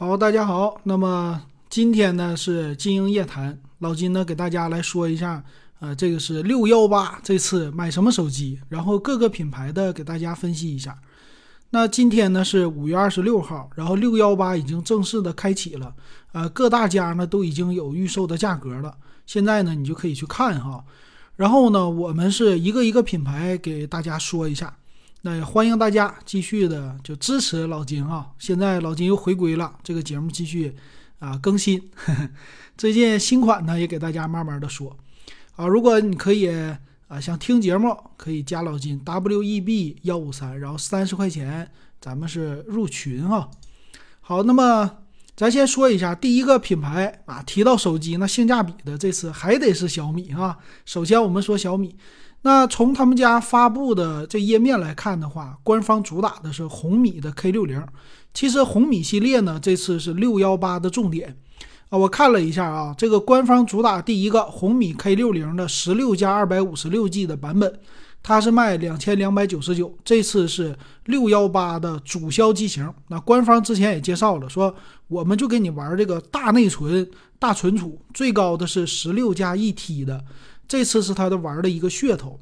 [0.00, 0.80] 好，大家好。
[0.84, 5.44] 那么今天呢是金鹰夜谈，老金呢给大家来说一下，
[5.78, 10.98] 呃，这个是六幺八这次买什么手机，然后各个品牌的给大家分析一下。
[11.68, 15.94] 那今天呢是五月二十六号，然后六幺八已经正式的开启了，
[16.32, 18.96] 呃，各大家呢都已经有预售的价格了，
[19.26, 20.82] 现在呢你就可以去看哈。
[21.36, 24.74] 然后呢，我们是一个一个品牌给大家说一下。
[25.22, 28.28] 那也欢迎大家继续的就支持老金啊！
[28.38, 30.74] 现在老金又回归了，这个节目继续
[31.18, 31.90] 啊更新。
[32.78, 34.96] 最近新款呢也给大家慢慢的说
[35.56, 35.66] 啊。
[35.66, 36.48] 如果你可以
[37.08, 43.50] 啊想听节目，可以加老金 W E B 幺五三，然后三十块钱咱们是入群哈。
[44.22, 44.90] 好，那么
[45.36, 50.56] 咱先说一下第一个品牌啊，提到手机那性价比的这次还得是小米啊。
[50.86, 51.94] 首先我们说小米。
[52.42, 57.84] 那从他们家发布的这页面来看的话，官方主打的是红米的 K 六零。
[58.32, 61.36] 其实红米系列呢，这次是六幺八的重点
[61.90, 61.98] 啊。
[61.98, 67.78] 我看了一下啊，这个官方主打第一个红米 K 六零的十六加二百五十六 G 的版本，
[68.22, 69.94] 它是卖两千两百九十九。
[70.02, 72.90] 这次是六幺八的主销机型。
[73.08, 74.74] 那官方之前也介绍了，说
[75.08, 77.06] 我们就给你玩这个大内存、
[77.38, 80.24] 大存储，最高的是十六加一 T 的。
[80.70, 82.38] 这次是它的玩的一个噱头，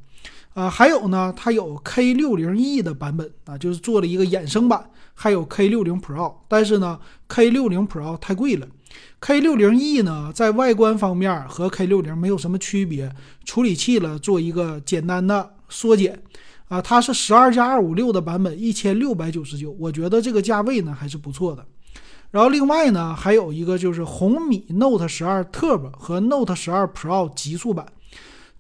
[0.53, 8.69] 啊，还有呢，它有 K 六零 E 的版本啊，就是做了一个衍生版，还有 K 六零 Pro，但是呢，K 六零 Pro 太贵了
[9.21, 13.11] ，K 六零 E 呢，在外观方面和 K 六零没有什么区别，
[13.47, 16.23] 处理器了做一个简单的缩减，
[16.69, 21.65] 啊，它是十二加二五六的版本，一千六百九十九，我觉得这个价位呢还是不错的。
[22.31, 27.87] 然后另外呢，还有一个就是红米 Note 十二 Turbo 和 Note 十二 Pro 极速版。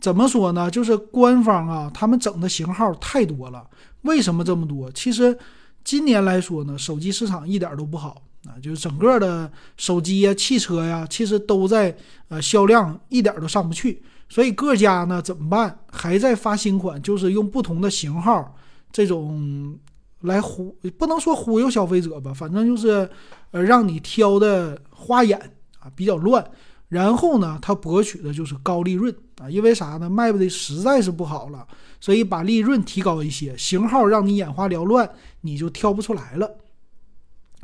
[0.00, 0.70] 怎么说呢？
[0.70, 3.66] 就是官方啊，他们整的型号太多了。
[4.02, 4.90] 为什么这么多？
[4.92, 5.36] 其实
[5.82, 11.96] 今年来说呢，手机市场一点都不好啊，就是整个的手机呀、汽车呀，其实都在
[12.28, 14.00] 呃销量一点都上不去。
[14.28, 15.78] 所以各家呢怎么办？
[15.90, 18.54] 还在发新款，就是用不同的型号
[18.92, 19.76] 这种
[20.20, 23.08] 来忽，不能说忽悠消费者吧，反正就是
[23.50, 25.38] 呃让你挑的花眼
[25.80, 26.48] 啊，比较乱。
[26.88, 30.08] 然后呢，它博取的就是高利润啊，因为啥呢？
[30.08, 31.66] 卖的实在是不好了，
[32.00, 35.10] 所以把利润提高一些，型号让你眼花缭乱，
[35.42, 36.50] 你就挑不出来了。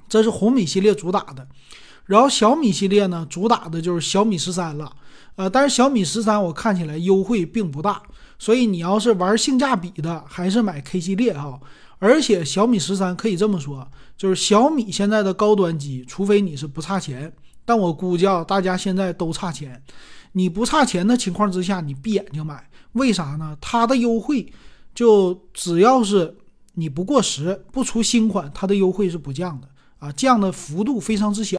[0.08, 1.48] 这是红米系列主打的，
[2.04, 4.92] 然后小米系列呢，主打的就是小米十三了。
[5.36, 8.02] 呃，但是小米十三我看起来优惠并不大，
[8.38, 11.58] 所以你要是玩性价比的，还是买 K 系列哈。
[11.98, 17.32] 而且小米十三可以这么说，就是小米现在的高端机，除非你是不差钱。
[17.64, 19.82] 但我估计啊，大家现在都差钱。
[20.32, 23.56] 你不差钱的情况之下，你闭眼睛买，为啥呢？
[23.60, 24.52] 它的优惠
[24.94, 26.36] 就只要是
[26.74, 31.52] 你不过时，不出新款，它的优惠是不降的啊，降的幅度非常之小。